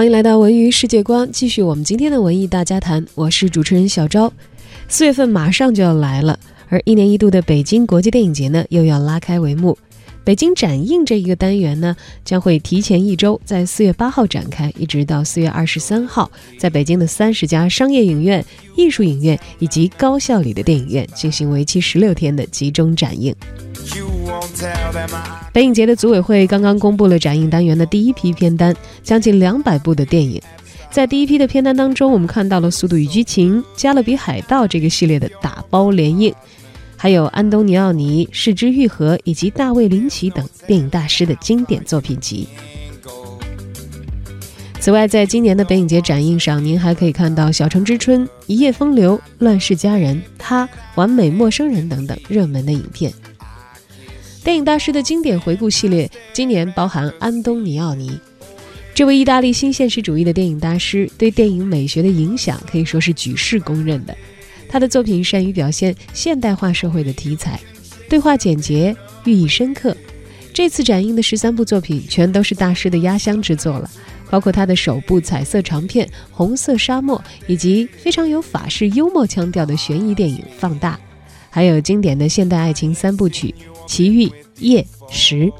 [0.00, 3.04] 欢迎来到文娱世界观，继续我们今天的文艺大家谈。
[3.14, 4.32] 我是主持人小昭。
[4.88, 9.76] 四月份马上就要来了，而一年一度的北京国际电影节呢，又要拉开帷幕。
[10.24, 11.94] 北京展映这一个单元呢，
[12.24, 18.42] 将会提前一周，在四月八号展开，一直到四月二十三号，在北京的三十家商业影院、
[18.76, 23.34] 艺术影院以及高校里的电影院进行为期十六天的集中展映。
[25.52, 30.40] 北影节的组委会刚刚公布了展映单元的第一批片单，将近两百部的电影。
[30.90, 36.34] 在第一批的片单当中，我们看到了《速度与激情》《加勒比海盗》这个系列的打包联映，
[36.96, 42.48] 还有安东尼奥尼、世之愈合以及大卫林奇等电影大师的经典作品集。
[44.80, 53.12] 此外，在今年的北影节展映上，您还可以看到《小城之春》《一夜风流》《乱世佳人》《他》《完美陌生人》等等热门的影片。
[54.42, 58.18] 电影大师的经典回顾系列今年包含安东尼奥尼，
[58.94, 64.16] 这位意大利新现实主义的电影大师对电影美学的影响可以说是举世公认的。
[64.66, 67.60] 他的作品善于表现现代化社会的题材，
[68.08, 69.94] 对话简洁，寓意深刻。
[70.54, 73.90] 这次展映的十三部作品全都是大师的压箱之作了，
[74.30, 80.94] 包括他的首部彩色长片《红色沙漠》，以及非常有法式幽默腔调的悬疑电影《放大》，
[81.50, 83.54] 还有经典的现代爱情三部曲。
[83.90, 85.52] 奇遇夜时，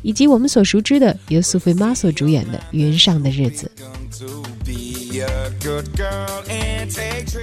[0.00, 3.70] 以及我们所熟知的由苏菲玛索主演的《云上的日子》。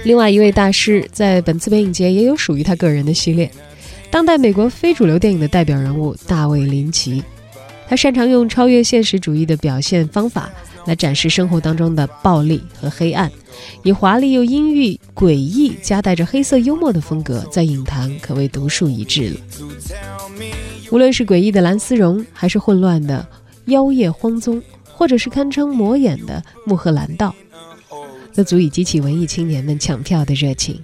[0.02, 3.48] 另外一位大师在本次北影节也有属于他个人的系列，
[4.10, 7.22] 当代美国非主流电影的代表人物大卫林奇，
[7.88, 10.50] 他擅长用超越现实主义的表现方法
[10.84, 13.30] 来展示生活当中的暴力和黑暗。
[13.84, 19.36] 以华丽又阴郁、诡异，夹带着黑色幽默的风格，在影坛可谓独树一帜了。
[20.94, 23.26] 无论是诡异的蓝丝绒，还是混乱的
[23.64, 27.34] 妖夜荒踪，或者是堪称魔眼的穆赫兰道，
[28.32, 30.80] 都足以激起文艺青年们抢票的热情。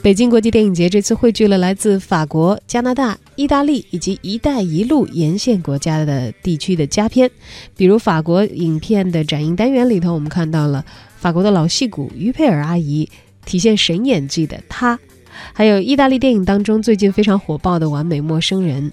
[0.00, 7.28] 北京国际电影节这次汇聚了来自法国、加拿大、意大利以及“一带一路”沿线国家的地区的佳片，
[7.76, 10.84] 比如法国影片的展映单元里头，我们看到了
[11.16, 13.10] 法国的老戏骨于佩尔阿姨
[13.44, 14.96] 体现神演技的《她》，
[15.52, 18.92] 还有意大利电影当中最近非常火爆的《完美陌生人》，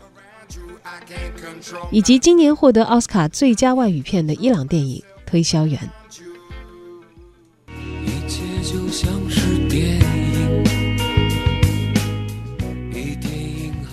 [1.92, 5.78] 以及今年获得奥斯卡最佳外语片的伊朗电影《推销员》。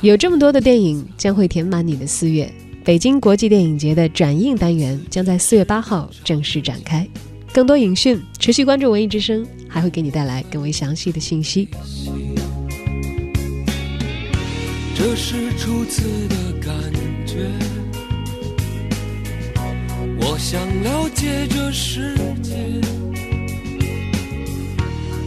[0.01, 2.53] 有这么多的电影将会填满你的四月，
[2.85, 7.07] 北京国际电影节的展映单元将在四月八号正式展开。
[7.53, 11.69] 更多影讯，持续关注文艺之声，还会给你带来更为详细的信息。
[15.05, 16.73] 这是初次的感
[17.27, 17.51] 觉，
[20.21, 22.55] 我想了解这世界，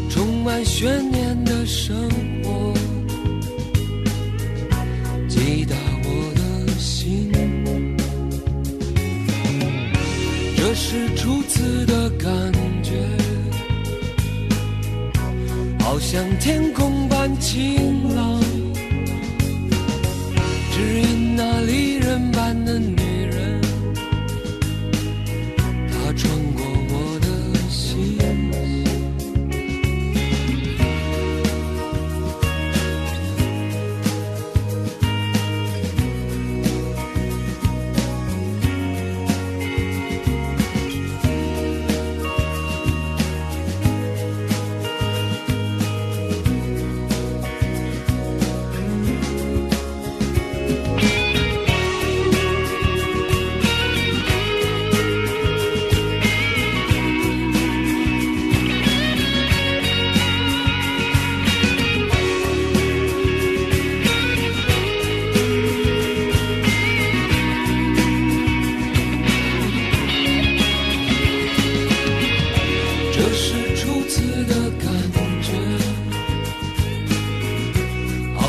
[0.10, 2.10] 充满悬念的生
[2.42, 2.74] 活。
[5.28, 5.76] 击打
[6.06, 7.30] 我的心，
[10.56, 12.32] 这是初次的感
[12.82, 12.94] 觉，
[15.82, 18.42] 好像天空般晴朗，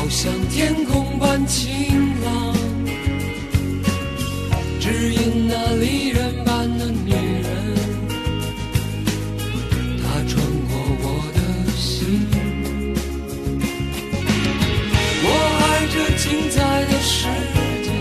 [0.07, 2.55] 就像天空般晴朗，
[4.79, 7.75] 只因那离人般的女人，
[10.01, 10.71] 她穿过
[11.03, 11.05] 我
[11.35, 11.39] 的
[11.75, 12.25] 心。
[15.23, 15.25] 我
[15.59, 16.55] 爱这精彩
[16.85, 17.27] 的世
[17.83, 17.91] 界，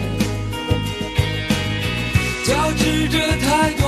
[2.44, 3.85] 交织着太多。